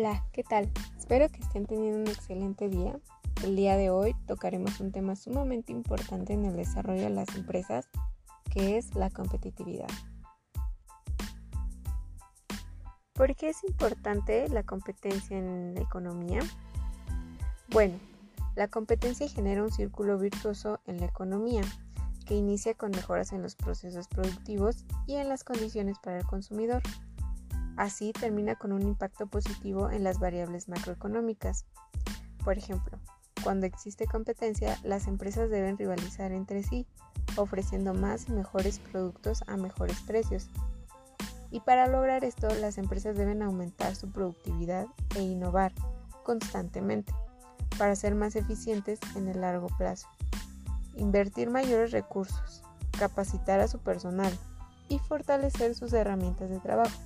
[0.00, 0.70] Hola, ¿qué tal?
[0.96, 2.96] Espero que estén teniendo un excelente día.
[3.42, 7.88] El día de hoy tocaremos un tema sumamente importante en el desarrollo de las empresas,
[8.48, 9.88] que es la competitividad.
[13.12, 16.42] ¿Por qué es importante la competencia en la economía?
[17.70, 17.98] Bueno,
[18.54, 21.62] la competencia genera un círculo virtuoso en la economía,
[22.24, 26.82] que inicia con mejoras en los procesos productivos y en las condiciones para el consumidor.
[27.78, 31.64] Así termina con un impacto positivo en las variables macroeconómicas.
[32.44, 32.98] Por ejemplo,
[33.42, 36.86] cuando existe competencia, las empresas deben rivalizar entre sí,
[37.36, 40.50] ofreciendo más y mejores productos a mejores precios.
[41.50, 45.72] Y para lograr esto, las empresas deben aumentar su productividad e innovar
[46.24, 47.14] constantemente
[47.78, 50.08] para ser más eficientes en el largo plazo
[50.98, 52.62] invertir mayores recursos,
[52.98, 54.32] capacitar a su personal
[54.88, 56.98] y fortalecer sus herramientas de trabajo.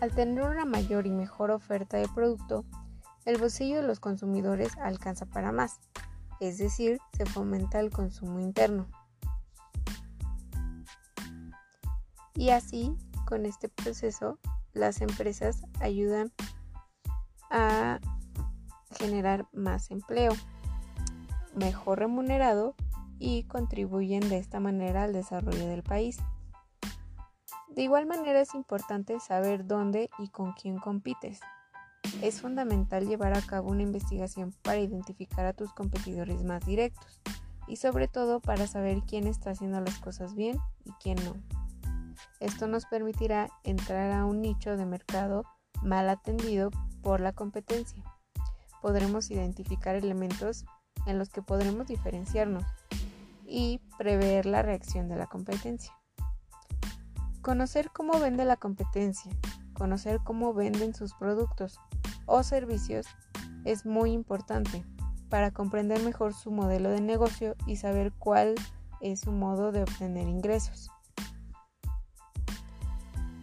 [0.00, 2.64] Al tener una mayor y mejor oferta de producto,
[3.24, 5.80] el bolsillo de los consumidores alcanza para más,
[6.40, 8.86] es decir, se fomenta el consumo interno.
[12.34, 12.94] Y así,
[13.26, 14.38] con este proceso,
[14.74, 16.30] las empresas ayudan
[17.50, 17.98] a
[18.98, 20.32] generar más empleo
[21.54, 22.74] mejor remunerado
[23.18, 26.18] y contribuyen de esta manera al desarrollo del país.
[27.76, 31.40] De igual manera es importante saber dónde y con quién compites.
[32.22, 37.20] Es fundamental llevar a cabo una investigación para identificar a tus competidores más directos
[37.68, 41.34] y sobre todo para saber quién está haciendo las cosas bien y quién no.
[42.40, 45.44] Esto nos permitirá entrar a un nicho de mercado
[45.82, 46.70] mal atendido
[47.02, 48.02] por la competencia.
[48.80, 50.64] Podremos identificar elementos
[51.06, 52.64] en los que podremos diferenciarnos
[53.44, 55.92] y prever la reacción de la competencia.
[57.46, 59.30] Conocer cómo vende la competencia,
[59.72, 61.78] conocer cómo venden sus productos
[62.26, 63.06] o servicios
[63.64, 64.84] es muy importante
[65.28, 68.56] para comprender mejor su modelo de negocio y saber cuál
[69.00, 70.90] es su modo de obtener ingresos.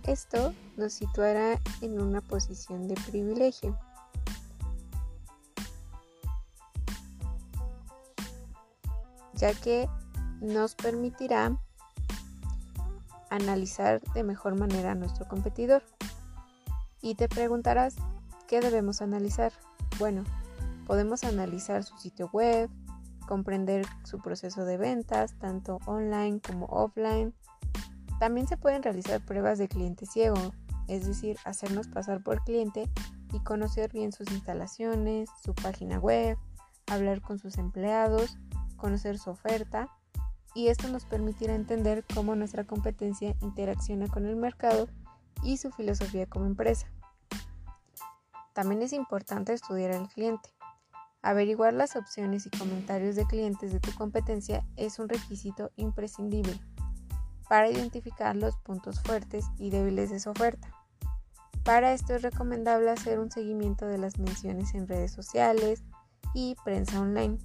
[0.05, 3.79] Esto nos situará en una posición de privilegio
[9.35, 9.87] ya que
[10.41, 11.57] nos permitirá
[13.35, 15.83] analizar de mejor manera a nuestro competidor.
[17.01, 17.95] Y te preguntarás,
[18.47, 19.51] ¿qué debemos analizar?
[19.99, 20.23] Bueno,
[20.85, 22.69] podemos analizar su sitio web,
[23.27, 27.33] comprender su proceso de ventas, tanto online como offline.
[28.19, 30.53] También se pueden realizar pruebas de cliente ciego,
[30.87, 32.89] es decir, hacernos pasar por cliente
[33.33, 36.37] y conocer bien sus instalaciones, su página web,
[36.87, 38.37] hablar con sus empleados
[38.83, 39.87] conocer su oferta
[40.53, 44.87] y esto nos permitirá entender cómo nuestra competencia interacciona con el mercado
[45.43, 46.87] y su filosofía como empresa.
[48.53, 50.49] También es importante estudiar al cliente.
[51.21, 56.59] Averiguar las opciones y comentarios de clientes de tu competencia es un requisito imprescindible
[57.49, 60.71] para identificar los puntos fuertes y débiles de su oferta.
[61.63, 65.83] Para esto es recomendable hacer un seguimiento de las menciones en redes sociales
[66.33, 67.39] y prensa online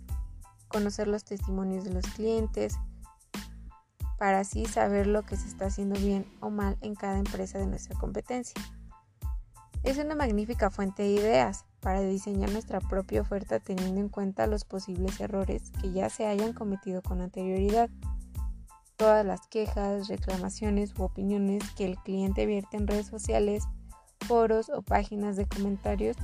[0.69, 2.79] conocer los testimonios de los clientes,
[4.19, 7.67] para así saber lo que se está haciendo bien o mal en cada empresa de
[7.67, 8.61] nuestra competencia.
[9.85, 14.65] Es una magnífica fuente de ideas para diseñar nuestra propia oferta teniendo en cuenta los
[14.65, 17.89] posibles errores que ya se hayan cometido con anterioridad.
[18.97, 23.63] Todas las quejas, reclamaciones u opiniones que el cliente vierte en redes sociales,
[24.27, 26.17] foros o páginas de comentarios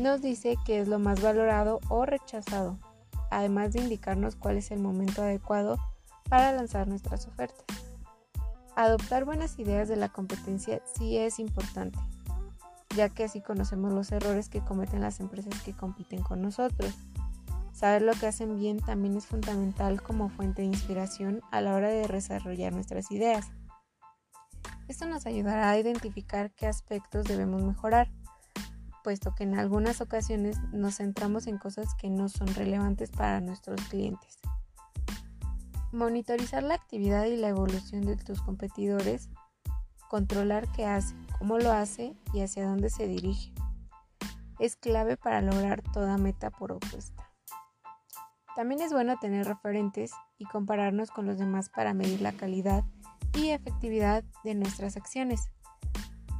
[0.00, 2.78] nos dice que es lo más valorado o rechazado
[3.32, 5.78] además de indicarnos cuál es el momento adecuado
[6.32, 7.66] para lanzar nuestras ofertas.
[8.74, 11.98] Adoptar buenas ideas de la competencia sí es importante,
[12.96, 16.94] ya que así conocemos los errores que cometen las empresas que compiten con nosotros.
[17.74, 21.90] Saber lo que hacen bien también es fundamental como fuente de inspiración a la hora
[21.90, 23.50] de desarrollar nuestras ideas.
[24.88, 28.08] Esto nos ayudará a identificar qué aspectos debemos mejorar
[29.04, 33.82] puesto que en algunas ocasiones nos centramos en cosas que no son relevantes para nuestros
[33.88, 34.38] clientes.
[35.92, 39.28] Monitorizar la actividad y la evolución de tus competidores,
[40.08, 43.52] controlar qué hace, cómo lo hace y hacia dónde se dirige.
[44.58, 47.28] Es clave para lograr toda meta por opuesta.
[48.56, 52.84] También es bueno tener referentes y compararnos con los demás para medir la calidad
[53.34, 55.50] y efectividad de nuestras acciones.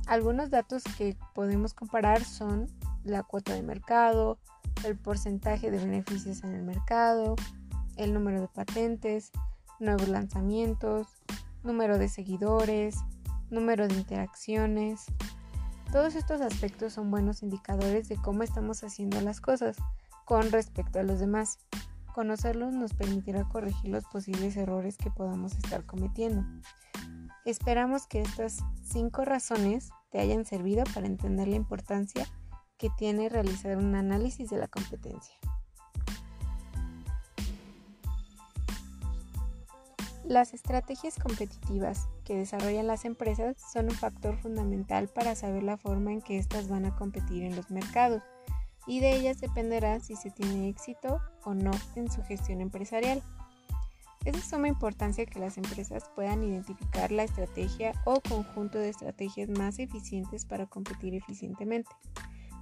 [0.06, 2.69] Algunos datos que podemos comparar son
[3.05, 4.38] la cuota de mercado,
[4.84, 7.37] el porcentaje de beneficios en el mercado,
[7.97, 9.31] el número de patentes,
[9.79, 11.09] nuevos lanzamientos,
[11.62, 12.97] número de seguidores,
[13.50, 15.06] número de interacciones,
[15.93, 19.77] Todos estos aspectos son buenos indicadores de cómo estamos haciendo las cosas
[20.25, 21.59] con respecto a los demás.
[22.15, 26.47] Conocerlos nos permitirá corregir los posibles errores que podamos estar cometiendo.
[27.44, 32.27] Esperamos que estas cinco razones te hayan servido para entender la importancia
[32.79, 35.35] que tiene realizar un análisis de la competencia.
[40.24, 46.12] Las estrategias competitivas que desarrollan las empresas son un factor fundamental para saber la forma
[46.12, 48.22] en que éstas van a competir en los mercados
[48.86, 53.22] y de ellas dependerá si se tiene éxito o no en su gestión empresarial.
[54.24, 59.48] Es de suma importancia que las empresas puedan identificar la estrategia o conjunto de estrategias
[59.48, 61.90] más eficientes para competir eficientemente.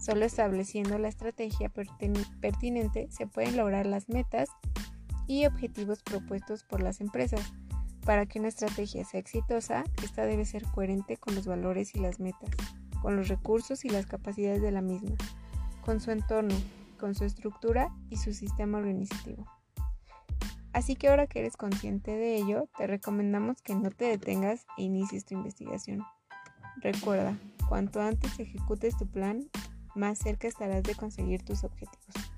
[0.00, 1.70] Solo estableciendo la estrategia
[2.40, 4.48] pertinente se pueden lograr las metas
[5.31, 7.53] y objetivos propuestos por las empresas.
[8.05, 12.19] Para que una estrategia sea exitosa, esta debe ser coherente con los valores y las
[12.19, 12.50] metas,
[13.00, 15.15] con los recursos y las capacidades de la misma,
[15.85, 16.56] con su entorno,
[16.99, 19.47] con su estructura y su sistema organizativo.
[20.73, 24.82] Así que ahora que eres consciente de ello, te recomendamos que no te detengas e
[24.82, 26.03] inicies tu investigación.
[26.81, 27.38] Recuerda,
[27.69, 29.49] cuanto antes ejecutes tu plan,
[29.94, 32.30] más cerca estarás de conseguir tus objetivos.